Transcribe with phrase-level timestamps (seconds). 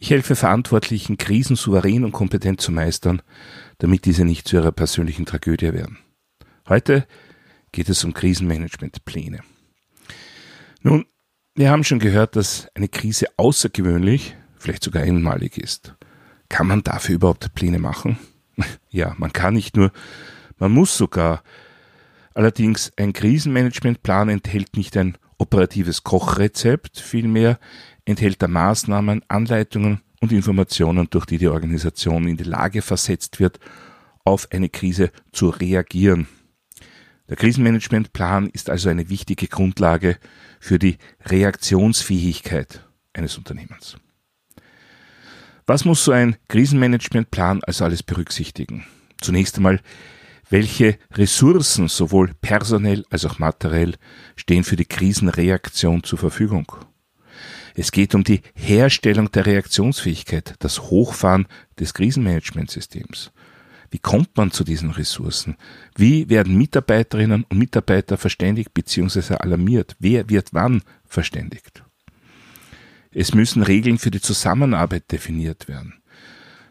[0.00, 3.20] Ich helfe Verantwortlichen, Krisen souverän und kompetent zu meistern,
[3.78, 5.98] damit diese nicht zu ihrer persönlichen Tragödie werden.
[6.68, 7.06] Heute
[7.72, 9.40] geht es um Krisenmanagementpläne.
[10.82, 11.06] Nun,
[11.56, 15.96] wir haben schon gehört, dass eine Krise außergewöhnlich, vielleicht sogar einmalig ist.
[16.48, 18.18] Kann man dafür überhaupt Pläne machen?
[18.90, 19.92] Ja, man kann nicht nur,
[20.56, 21.42] man muss sogar.
[22.34, 27.60] Allerdings ein Krisenmanagementplan enthält nicht ein operatives Kochrezept, vielmehr
[28.08, 33.60] enthält er Maßnahmen, Anleitungen und Informationen, durch die die Organisation in die Lage versetzt wird,
[34.24, 36.26] auf eine Krise zu reagieren.
[37.28, 40.16] Der Krisenmanagementplan ist also eine wichtige Grundlage
[40.58, 40.96] für die
[41.26, 43.98] Reaktionsfähigkeit eines Unternehmens.
[45.66, 48.86] Was muss so ein Krisenmanagementplan also alles berücksichtigen?
[49.20, 49.80] Zunächst einmal
[50.48, 53.96] welche Ressourcen, sowohl personell als auch materiell,
[54.34, 56.72] stehen für die Krisenreaktion zur Verfügung?
[57.78, 61.46] Es geht um die Herstellung der Reaktionsfähigkeit, das Hochfahren
[61.78, 63.30] des Krisenmanagementsystems.
[63.92, 65.56] Wie kommt man zu diesen Ressourcen?
[65.94, 69.36] Wie werden Mitarbeiterinnen und Mitarbeiter verständigt bzw.
[69.36, 69.94] alarmiert?
[70.00, 71.84] Wer wird wann verständigt?
[73.12, 75.94] Es müssen Regeln für die Zusammenarbeit definiert werden.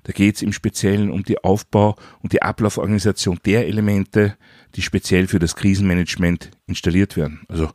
[0.03, 4.35] Da geht es im Speziellen um die Aufbau und die Ablauforganisation der Elemente,
[4.75, 7.45] die speziell für das Krisenmanagement installiert werden.
[7.47, 7.72] Also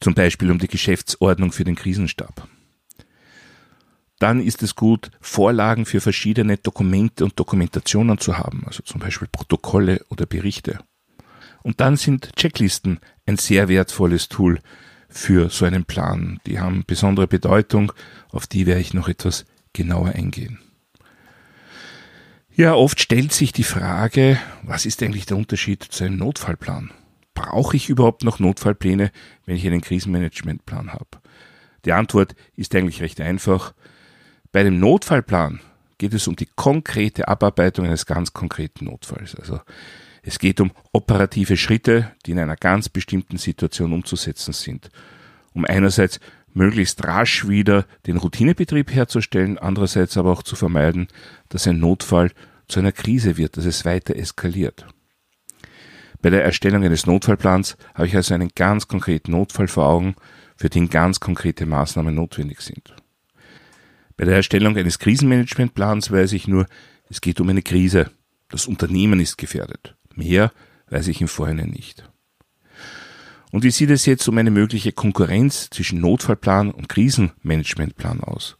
[0.00, 2.46] zum Beispiel um die Geschäftsordnung für den Krisenstab.
[4.24, 9.28] Dann ist es gut, Vorlagen für verschiedene Dokumente und Dokumentationen zu haben, also zum Beispiel
[9.30, 10.78] Protokolle oder Berichte.
[11.62, 14.60] Und dann sind Checklisten ein sehr wertvolles Tool
[15.10, 16.40] für so einen Plan.
[16.46, 17.92] Die haben besondere Bedeutung,
[18.30, 20.58] auf die werde ich noch etwas genauer eingehen.
[22.56, 26.92] Ja, oft stellt sich die Frage, was ist eigentlich der Unterschied zu einem Notfallplan?
[27.34, 29.12] Brauche ich überhaupt noch Notfallpläne,
[29.44, 31.20] wenn ich einen Krisenmanagementplan habe?
[31.84, 33.74] Die Antwort ist eigentlich recht einfach.
[34.54, 35.58] Bei dem Notfallplan
[35.98, 39.34] geht es um die konkrete Abarbeitung eines ganz konkreten Notfalls.
[39.34, 39.60] Also
[40.22, 44.90] es geht um operative Schritte, die in einer ganz bestimmten Situation umzusetzen sind.
[45.54, 46.20] Um einerseits
[46.52, 51.08] möglichst rasch wieder den Routinebetrieb herzustellen, andererseits aber auch zu vermeiden,
[51.48, 52.30] dass ein Notfall
[52.68, 54.86] zu einer Krise wird, dass es weiter eskaliert.
[56.22, 60.14] Bei der Erstellung eines Notfallplans habe ich also einen ganz konkreten Notfall vor Augen,
[60.56, 62.94] für den ganz konkrete Maßnahmen notwendig sind.
[64.16, 66.66] Bei der Erstellung eines Krisenmanagementplans weiß ich nur,
[67.08, 68.10] es geht um eine Krise.
[68.48, 69.96] Das Unternehmen ist gefährdet.
[70.14, 70.52] Mehr
[70.88, 72.08] weiß ich im Vorhinein nicht.
[73.50, 78.56] Und wie sieht es jetzt um eine mögliche Konkurrenz zwischen Notfallplan und Krisenmanagementplan aus?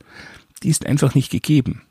[0.62, 1.82] Die ist einfach nicht gegeben.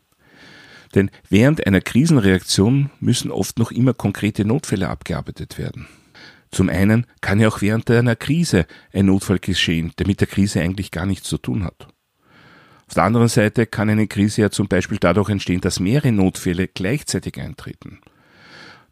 [0.96, 5.88] Denn während einer Krisenreaktion müssen oft noch immer konkrete Notfälle abgearbeitet werden.
[6.52, 10.62] Zum einen kann ja auch während einer Krise ein Notfall geschehen, der mit der Krise
[10.62, 11.93] eigentlich gar nichts zu tun hat.
[12.88, 16.68] Auf der anderen Seite kann eine Krise ja zum Beispiel dadurch entstehen, dass mehrere Notfälle
[16.68, 18.00] gleichzeitig eintreten.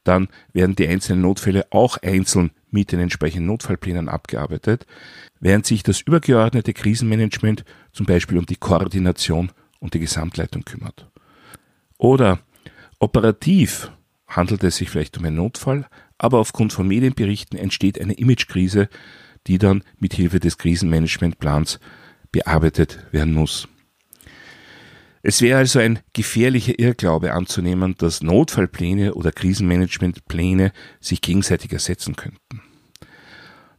[0.03, 4.87] Dann werden die einzelnen Notfälle auch einzeln mit den entsprechenden Notfallplänen abgearbeitet,
[5.39, 11.07] während sich das übergeordnete Krisenmanagement zum Beispiel um die Koordination und die Gesamtleitung kümmert.
[11.97, 12.39] Oder
[12.99, 13.91] operativ
[14.27, 15.87] handelt es sich vielleicht um einen Notfall,
[16.17, 18.89] aber aufgrund von Medienberichten entsteht eine Imagekrise,
[19.47, 21.79] die dann mit Hilfe des Krisenmanagementplans
[22.31, 23.67] bearbeitet werden muss.
[25.23, 32.61] Es wäre also ein gefährlicher Irrglaube anzunehmen, dass Notfallpläne oder Krisenmanagementpläne sich gegenseitig ersetzen könnten.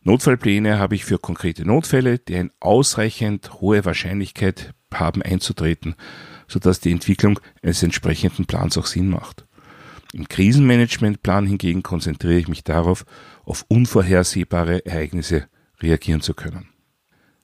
[0.05, 5.95] Notfallpläne habe ich für konkrete Notfälle, die eine ausreichend hohe Wahrscheinlichkeit haben einzutreten,
[6.49, 9.47] sodass die Entwicklung eines entsprechenden Plans auch Sinn macht.
[10.13, 13.05] Im Krisenmanagementplan hingegen konzentriere ich mich darauf,
[13.45, 15.47] auf unvorhersehbare Ereignisse
[15.81, 16.69] reagieren zu können.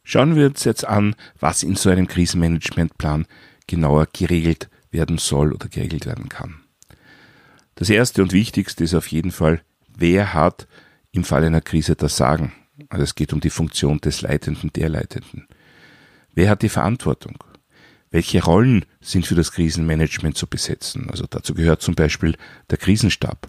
[0.03, 3.27] Schauen wir uns jetzt an, was in so einem Krisenmanagementplan
[3.69, 6.61] genauer geregelt werden soll oder geregelt werden kann.
[7.77, 9.63] Das erste und wichtigste ist auf jeden Fall,
[9.97, 10.67] wer hat
[11.13, 12.53] im Fall einer Krise das Sagen?
[12.89, 15.47] Also es geht um die Funktion des Leitenden, der Leitenden.
[16.35, 17.37] Wer hat die Verantwortung?
[18.11, 21.09] Welche Rollen sind für das Krisenmanagement zu besetzen?
[21.11, 22.37] Also dazu gehört zum Beispiel
[22.71, 23.49] der Krisenstab.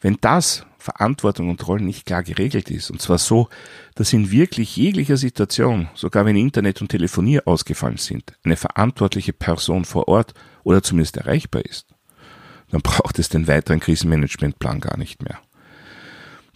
[0.00, 3.48] Wenn das Verantwortung und Rollen nicht klar geregelt ist, und zwar so,
[3.94, 9.84] dass in wirklich jeglicher Situation, sogar wenn Internet und Telefonie ausgefallen sind, eine verantwortliche Person
[9.84, 10.34] vor Ort
[10.64, 11.86] oder zumindest erreichbar ist,
[12.70, 15.38] dann braucht es den weiteren Krisenmanagementplan gar nicht mehr.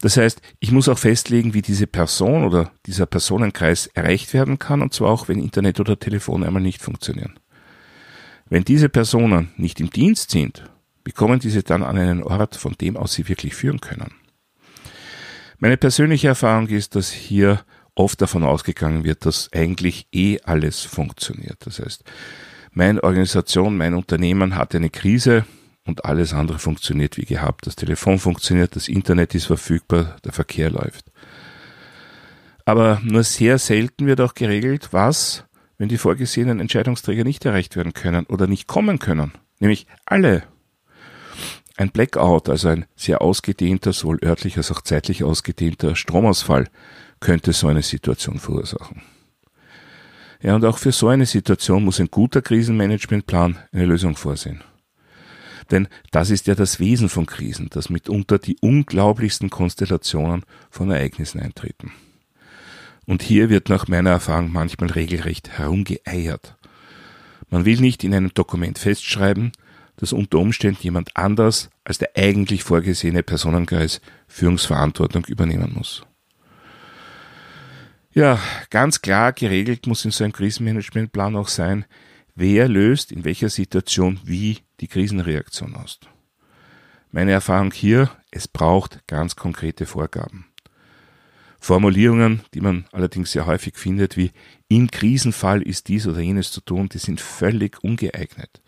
[0.00, 4.82] Das heißt, ich muss auch festlegen, wie diese Person oder dieser Personenkreis erreicht werden kann,
[4.82, 7.38] und zwar auch, wenn Internet oder Telefon einmal nicht funktionieren.
[8.48, 10.64] Wenn diese Personen nicht im Dienst sind,
[11.06, 14.12] bekommen diese dann an einen Ort, von dem aus sie wirklich führen können.
[15.58, 17.60] Meine persönliche Erfahrung ist, dass hier
[17.94, 21.64] oft davon ausgegangen wird, dass eigentlich eh alles funktioniert.
[21.64, 22.02] Das heißt,
[22.72, 25.44] meine Organisation, mein Unternehmen hat eine Krise,
[25.86, 27.68] und alles andere funktioniert wie gehabt.
[27.68, 31.12] Das Telefon funktioniert, das Internet ist verfügbar, der Verkehr läuft.
[32.64, 35.44] Aber nur sehr selten wird auch geregelt, was,
[35.78, 39.30] wenn die vorgesehenen Entscheidungsträger nicht erreicht werden können oder nicht kommen können.
[39.60, 40.42] Nämlich alle.
[41.76, 46.68] Ein Blackout, also ein sehr ausgedehnter, sowohl örtlich als auch zeitlich ausgedehnter Stromausfall,
[47.20, 49.02] könnte so eine Situation verursachen.
[50.42, 54.62] Ja, und auch für so eine Situation muss ein guter Krisenmanagementplan eine Lösung vorsehen.
[55.70, 61.40] Denn das ist ja das Wesen von Krisen, dass mitunter die unglaublichsten Konstellationen von Ereignissen
[61.40, 61.92] eintreten.
[63.06, 66.56] Und hier wird nach meiner Erfahrung manchmal regelrecht herumgeeiert.
[67.50, 69.52] Man will nicht in einem Dokument festschreiben,
[69.96, 76.04] dass unter Umständen jemand anders als der eigentlich vorgesehene Personenkreis Führungsverantwortung übernehmen muss.
[78.12, 78.38] Ja,
[78.70, 81.84] ganz klar geregelt muss in so einem Krisenmanagementplan auch sein,
[82.34, 86.00] wer löst in welcher Situation wie die Krisenreaktion aus.
[87.10, 90.46] Meine Erfahrung hier, es braucht ganz konkrete Vorgaben.
[91.60, 94.32] Formulierungen, die man allerdings sehr häufig findet, wie
[94.68, 98.62] im Krisenfall ist dies oder jenes zu tun, die sind völlig ungeeignet.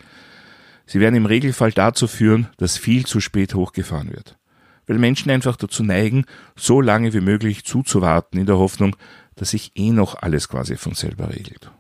[0.89, 4.39] Sie werden im Regelfall dazu führen, dass viel zu spät hochgefahren wird.
[4.87, 6.25] Weil Menschen einfach dazu neigen,
[6.57, 8.97] so lange wie möglich zuzuwarten in der Hoffnung,
[9.37, 11.71] dass sich eh noch alles quasi von selber regelt.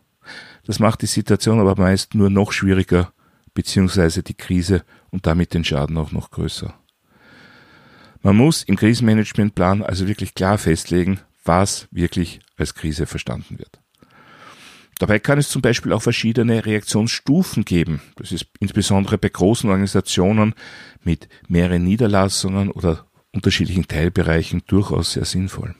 [0.66, 3.14] Das macht die Situation aber meist nur noch schwieriger,
[3.55, 6.75] beziehungsweise die Krise und damit den Schaden auch noch größer.
[8.20, 13.81] Man muss im Krisenmanagementplan also wirklich klar festlegen, was wirklich als Krise verstanden wird.
[14.98, 18.00] Dabei kann es zum Beispiel auch verschiedene Reaktionsstufen geben.
[18.16, 20.54] Das ist insbesondere bei großen Organisationen
[21.04, 25.74] mit mehreren Niederlassungen oder unterschiedlichen Teilbereichen durchaus sehr sinnvoll.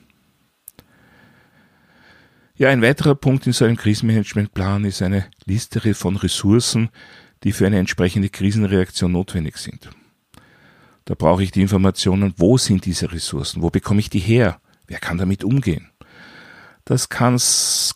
[2.55, 6.89] Ja, ein weiterer Punkt in so einem Krisenmanagementplan ist eine Liste von Ressourcen,
[7.43, 9.89] die für eine entsprechende Krisenreaktion notwendig sind.
[11.05, 14.99] Da brauche ich die Informationen, wo sind diese Ressourcen, wo bekomme ich die her, wer
[14.99, 15.89] kann damit umgehen.
[16.89, 17.39] Das kann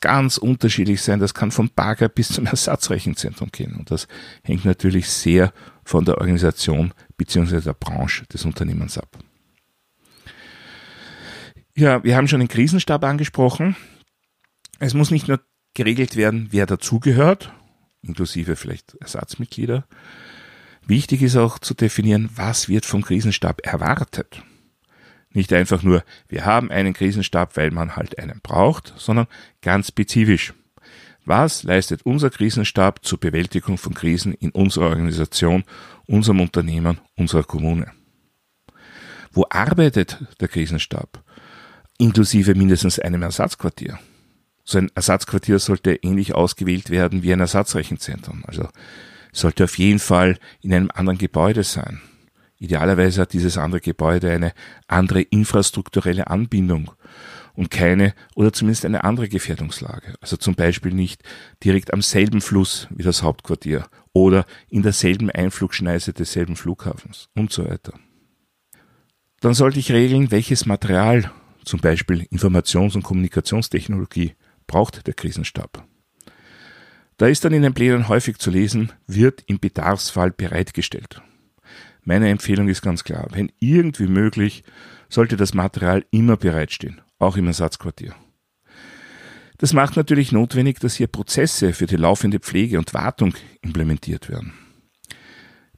[0.01, 4.07] ganz unterschiedlich sein, das kann vom Bagger bis zum Ersatzrechenzentrum gehen und das
[4.44, 5.51] hängt natürlich sehr
[5.84, 7.62] von der Organisation bzw.
[7.62, 9.18] der Branche des Unternehmens ab.
[11.75, 13.75] Ja, wir haben schon den Krisenstab angesprochen.
[14.78, 15.40] Es muss nicht nur
[15.74, 17.51] geregelt werden, wer dazugehört,
[18.04, 19.88] inklusive vielleicht Ersatzmitglieder.
[20.86, 24.44] Wichtig ist auch zu definieren, was wird vom Krisenstab erwartet.
[25.33, 29.27] Nicht einfach nur, wir haben einen Krisenstab, weil man halt einen braucht, sondern
[29.62, 30.53] ganz spezifisch.
[31.25, 35.63] Was leistet unser Krisenstab zur Bewältigung von Krisen in unserer Organisation,
[36.06, 37.91] unserem Unternehmen, unserer Kommune?
[39.31, 41.24] Wo arbeitet der Krisenstab?
[41.97, 43.97] Inklusive mindestens einem Ersatzquartier.
[44.65, 48.44] So ein Ersatzquartier sollte ähnlich ausgewählt werden wie ein Ersatzrechenzentrum.
[48.45, 48.68] Also
[49.31, 52.01] sollte auf jeden Fall in einem anderen Gebäude sein.
[52.63, 54.54] Idealerweise hat dieses andere Gebäude eine
[54.87, 56.94] andere infrastrukturelle Anbindung
[57.56, 60.16] und keine oder zumindest eine andere Gefährdungslage.
[60.21, 61.23] Also zum Beispiel nicht
[61.61, 67.68] direkt am selben Fluss wie das Hauptquartier oder in derselben Einflugschneise desselben Flughafens und so
[67.68, 67.99] weiter.
[69.42, 71.30] Dann sollte ich regeln, welches Material,
[71.66, 74.35] zum Beispiel Informations- und Kommunikationstechnologie,
[74.68, 75.85] braucht der Krisenstab.
[77.18, 81.21] Da ist dann in den Plänen häufig zu lesen, wird im Bedarfsfall bereitgestellt.
[82.04, 84.64] Meine Empfehlung ist ganz klar, wenn irgendwie möglich,
[85.10, 88.16] sollte das Material immer bereitstehen, auch im Ersatzquartier.
[89.57, 94.54] Das macht natürlich notwendig, dass hier Prozesse für die laufende Pflege und Wartung implementiert werden.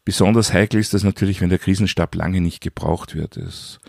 [0.03, 3.37] Besonders heikel ist das natürlich, wenn der Krisenstab lange nicht gebraucht wird.
[3.37, 3.79] Es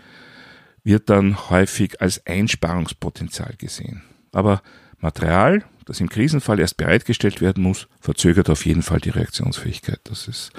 [0.83, 4.03] wird dann häufig als Einsparungspotenzial gesehen.
[4.31, 4.61] Aber
[4.99, 10.01] Material, das im Krisenfall erst bereitgestellt werden muss, verzögert auf jeden Fall die Reaktionsfähigkeit.
[10.05, 10.51] Das ist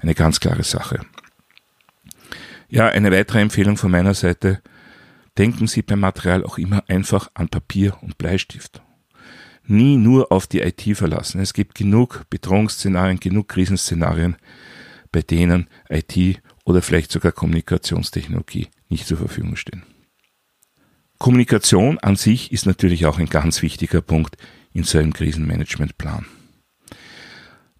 [0.00, 1.00] eine ganz klare Sache.
[2.74, 4.62] Ja, eine weitere Empfehlung von meiner Seite.
[5.36, 8.80] Denken Sie beim Material auch immer einfach an Papier und Bleistift.
[9.66, 11.42] Nie nur auf die IT verlassen.
[11.42, 14.36] Es gibt genug Bedrohungsszenarien, genug Krisenszenarien,
[15.10, 19.82] bei denen IT oder vielleicht sogar Kommunikationstechnologie nicht zur Verfügung stehen.
[21.18, 24.38] Kommunikation an sich ist natürlich auch ein ganz wichtiger Punkt
[24.72, 26.24] in so einem Krisenmanagementplan.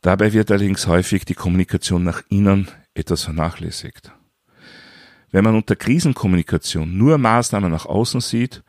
[0.03, 4.13] Dabei wird allerdings häufig die Kommunikation nach innen etwas vernachlässigt.
[5.33, 8.63] Wenn man unter Krisenkommunikation nur Maßnahmen nach außen sieht,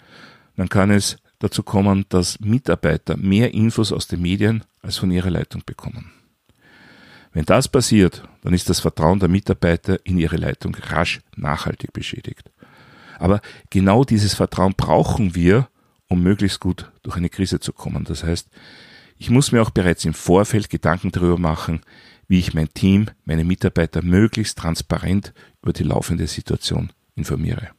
[0.55, 5.29] dann kann es dazu kommen, dass Mitarbeiter mehr Infos aus den Medien als von ihrer
[5.29, 6.11] Leitung bekommen.
[7.33, 12.49] Wenn das passiert, dann ist das Vertrauen der Mitarbeiter in ihre Leitung rasch nachhaltig beschädigt.
[13.19, 15.67] Aber genau dieses Vertrauen brauchen wir,
[16.07, 18.05] um möglichst gut durch eine Krise zu kommen.
[18.05, 18.47] Das heißt,
[19.17, 21.81] ich muss mir auch bereits im Vorfeld Gedanken darüber machen,
[22.33, 27.69] wie ich mein Team, meine Mitarbeiter möglichst transparent über die laufende Situation informiere.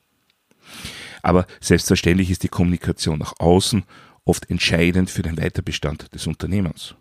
[1.22, 3.82] Aber selbstverständlich ist die Kommunikation nach außen
[4.24, 6.94] oft entscheidend für den Weiterbestand des Unternehmens.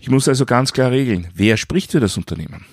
[0.00, 2.66] Ich muss also ganz klar regeln, wer spricht für das Unternehmen.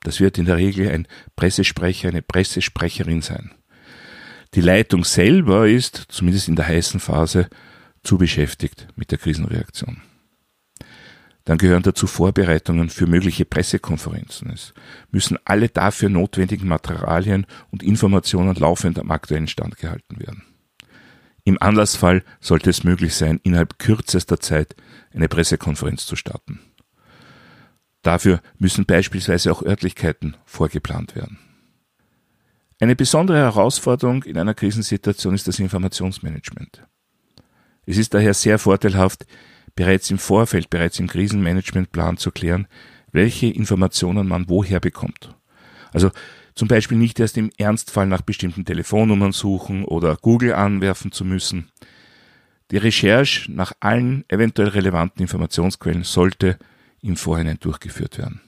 [0.00, 1.06] Das wird in der Regel ein
[1.36, 3.50] Pressesprecher, eine Pressesprecherin sein.
[4.54, 7.50] Die Leitung selber ist, zumindest in der heißen Phase,
[8.02, 10.00] zu beschäftigt mit der Krisenreaktion.
[11.48, 14.50] Dann gehören dazu Vorbereitungen für mögliche Pressekonferenzen.
[14.50, 14.74] Es
[15.10, 20.42] müssen alle dafür notwendigen Materialien und Informationen laufend am aktuellen Stand gehalten werden.
[21.44, 24.76] Im Anlassfall sollte es möglich sein, innerhalb kürzester Zeit
[25.14, 26.60] eine Pressekonferenz zu starten.
[28.02, 31.38] Dafür müssen beispielsweise auch Örtlichkeiten vorgeplant werden.
[32.78, 36.86] Eine besondere Herausforderung in einer Krisensituation ist das Informationsmanagement.
[37.86, 39.24] Es ist daher sehr vorteilhaft,
[39.78, 42.66] bereits im Vorfeld, bereits im Krisenmanagementplan zu klären,
[43.12, 45.36] welche Informationen man woher bekommt.
[45.92, 46.10] Also
[46.56, 51.70] zum Beispiel nicht erst im Ernstfall nach bestimmten Telefonnummern suchen oder Google anwerfen zu müssen.
[52.72, 56.58] Die Recherche nach allen eventuell relevanten Informationsquellen sollte
[57.00, 58.40] im Vorhinein durchgeführt werden.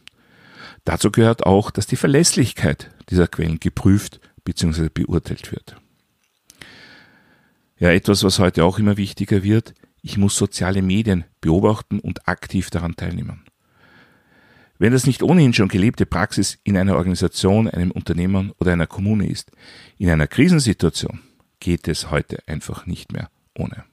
[0.84, 4.88] Dazu gehört auch, dass die Verlässlichkeit dieser Quellen geprüft bzw.
[4.92, 5.76] beurteilt wird.
[7.78, 12.70] Ja, etwas, was heute auch immer wichtiger wird, ich muss soziale Medien beobachten und aktiv
[12.70, 13.44] daran teilnehmen.
[14.78, 19.26] Wenn das nicht ohnehin schon gelebte Praxis in einer Organisation, einem Unternehmen oder einer Kommune
[19.26, 19.50] ist,
[19.98, 21.20] in einer Krisensituation
[21.58, 23.28] geht es heute einfach nicht mehr
[23.58, 23.84] ohne.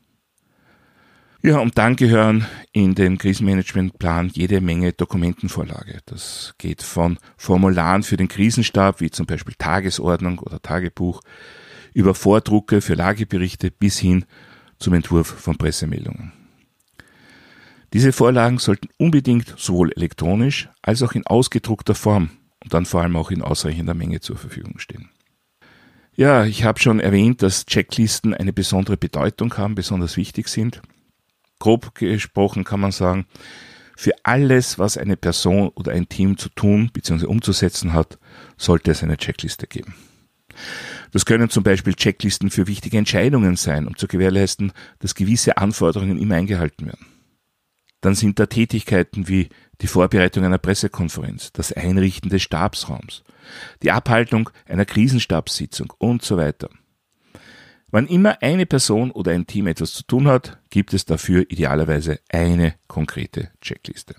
[1.44, 6.00] Ja, und dann gehören in den Krisenmanagementplan jede Menge Dokumentenvorlage.
[6.06, 11.22] Das geht von Formularen für den Krisenstab, wie zum Beispiel Tagesordnung oder Tagebuch,
[11.94, 14.26] über Vordrucke für Lageberichte bis hin
[14.80, 16.34] zum Entwurf von Pressemeldungen.
[17.94, 22.32] Diese Vorlagen sollten unbedingt sowohl elektronisch als auch in ausgedruckter Form
[22.64, 25.10] und dann vor allem auch in ausreichender Menge zur Verfügung stehen.
[26.16, 30.82] Ja, ich habe schon erwähnt, dass Checklisten eine besondere Bedeutung haben, besonders wichtig sind
[31.60, 33.26] grob gesprochen kann man sagen,
[33.96, 37.26] für alles, was eine Person oder ein Team zu tun bzw.
[37.26, 38.20] umzusetzen hat,
[38.56, 39.96] sollte es eine Checkliste geben.
[41.12, 46.20] Das können zum Beispiel Checklisten für wichtige Entscheidungen sein, um zu gewährleisten, dass gewisse Anforderungen
[46.20, 47.06] immer eingehalten werden.
[48.02, 49.50] Dann sind da Tätigkeiten wie
[49.82, 53.24] die Vorbereitung einer Pressekonferenz, das Einrichten des Stabsraums,
[53.82, 56.70] die Abhaltung einer Krisenstabssitzung und so weiter.
[57.90, 62.20] Wann immer eine Person oder ein Team etwas zu tun hat, gibt es dafür idealerweise
[62.30, 64.16] eine konkrete Checkliste.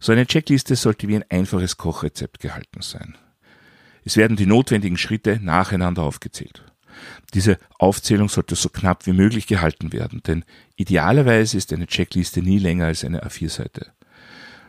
[0.00, 3.16] So eine Checkliste sollte wie ein einfaches Kochrezept gehalten sein.
[4.04, 6.64] Es werden die notwendigen Schritte nacheinander aufgezählt.
[7.34, 10.44] Diese Aufzählung sollte so knapp wie möglich gehalten werden, denn
[10.76, 13.92] idealerweise ist eine Checkliste nie länger als eine A4-Seite.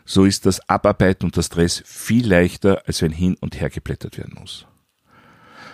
[0.06, 4.18] So ist das Abarbeiten und der Stress viel leichter, als wenn hin und her geblättert
[4.18, 4.66] werden muss.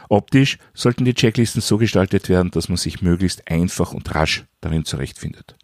[0.10, 4.86] Optisch sollten die Checklisten so gestaltet werden, dass man sich möglichst einfach und rasch darin
[4.86, 5.58] zurechtfindet.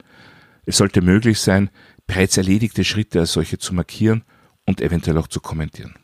[0.66, 1.70] Es sollte möglich sein,
[2.08, 4.24] bereits erledigte Schritte als solche zu markieren
[4.66, 5.96] und eventuell auch zu kommentieren.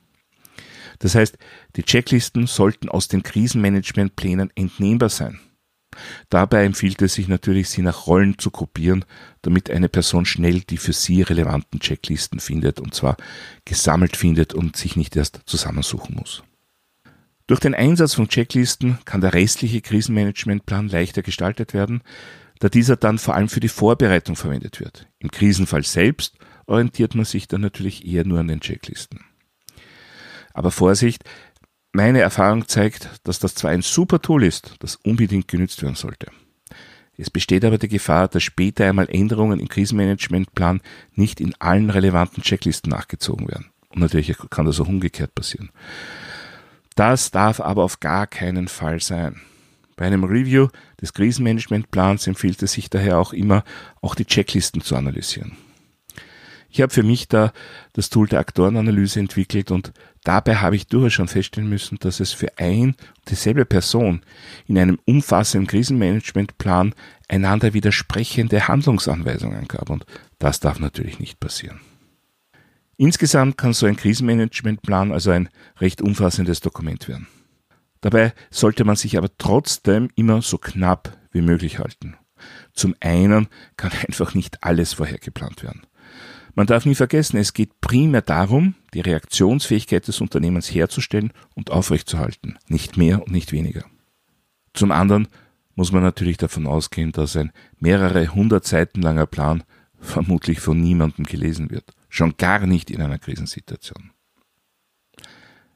[0.99, 1.37] Das heißt,
[1.75, 5.39] die Checklisten sollten aus den Krisenmanagementplänen entnehmbar sein.
[6.29, 9.05] Dabei empfiehlt es sich natürlich, sie nach Rollen zu gruppieren,
[9.41, 13.17] damit eine Person schnell die für sie relevanten Checklisten findet und zwar
[13.65, 16.43] gesammelt findet und sich nicht erst zusammensuchen muss.
[17.47, 22.03] Durch den Einsatz von Checklisten kann der restliche Krisenmanagementplan leichter gestaltet werden,
[22.59, 25.07] da dieser dann vor allem für die Vorbereitung verwendet wird.
[25.17, 26.35] Im Krisenfall selbst
[26.67, 29.21] orientiert man sich dann natürlich eher nur an den Checklisten.
[30.53, 31.23] Aber Vorsicht,
[31.91, 36.27] meine Erfahrung zeigt, dass das zwar ein super Tool ist, das unbedingt genützt werden sollte.
[37.17, 40.79] Es besteht aber die Gefahr, dass später einmal Änderungen im Krisenmanagementplan
[41.15, 43.71] nicht in allen relevanten Checklisten nachgezogen werden.
[43.89, 45.71] Und natürlich kann das auch umgekehrt passieren.
[46.95, 49.41] Das darf aber auf gar keinen Fall sein.
[49.97, 50.69] Bei einem Review
[51.01, 53.65] des Krisenmanagementplans empfiehlt es sich daher auch immer,
[54.01, 55.57] auch die Checklisten zu analysieren.
[56.69, 57.51] Ich habe für mich da
[57.93, 59.91] das Tool der Aktorenanalyse entwickelt und
[60.23, 64.21] dabei habe ich durchaus schon feststellen müssen, dass es für ein und dieselbe Person
[64.67, 66.93] in einem umfassenden Krisenmanagementplan
[67.27, 70.05] einander widersprechende Handlungsanweisungen gab und
[70.37, 71.79] das darf natürlich nicht passieren.
[72.97, 75.49] Insgesamt kann so ein Krisenmanagementplan also ein
[75.79, 77.27] recht umfassendes Dokument werden.
[78.01, 82.15] Dabei sollte man sich aber trotzdem immer so knapp wie möglich halten.
[82.73, 83.47] Zum einen
[83.77, 85.81] kann einfach nicht alles vorhergeplant werden.
[86.55, 92.57] Man darf nie vergessen, es geht primär darum, die Reaktionsfähigkeit des Unternehmens herzustellen und aufrechtzuerhalten,
[92.67, 93.85] nicht mehr und nicht weniger.
[94.73, 95.27] Zum anderen
[95.75, 99.63] muss man natürlich davon ausgehen, dass ein mehrere hundert Seiten langer Plan
[99.99, 104.11] vermutlich von niemandem gelesen wird, schon gar nicht in einer Krisensituation.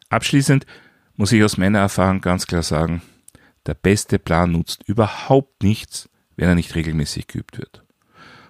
[0.09, 0.65] Abschließend
[1.15, 3.01] muss ich aus meiner Erfahrung ganz klar sagen,
[3.65, 7.83] der beste Plan nutzt überhaupt nichts, wenn er nicht regelmäßig geübt wird.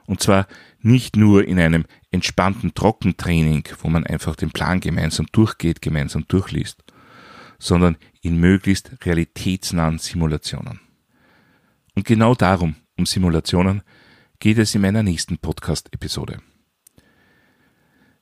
[0.05, 0.47] Und zwar
[0.79, 6.83] nicht nur in einem entspannten Trockentraining, wo man einfach den Plan gemeinsam durchgeht, gemeinsam durchliest,
[7.59, 10.79] sondern in möglichst realitätsnahen Simulationen.
[11.95, 13.81] Und genau darum, um Simulationen,
[14.39, 16.39] geht es in meiner nächsten Podcast-Episode.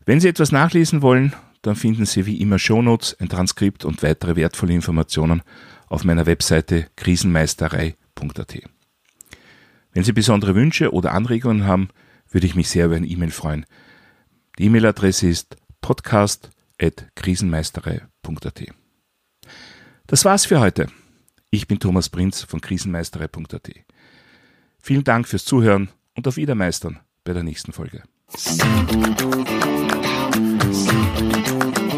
[0.06, 4.36] Wenn Sie etwas nachlesen wollen, dann finden Sie wie immer Shownotes, ein Transkript und weitere
[4.36, 5.42] wertvolle Informationen
[5.88, 8.58] auf meiner Webseite krisenmeisterei.at.
[9.94, 11.90] Wenn Sie besondere Wünsche oder Anregungen haben,
[12.30, 13.66] würde ich mich sehr über ein E-Mail freuen.
[14.62, 18.64] E-Mail-Adresse ist podcast.krisenmeisterei.at.
[20.08, 20.88] Das war's für heute.
[21.50, 23.72] Ich bin Thomas Prinz von krisenmeisterei.at.
[24.80, 28.04] Vielen Dank fürs Zuhören und auf Wiedermeistern bei der nächsten Folge.
[31.44, 31.91] You.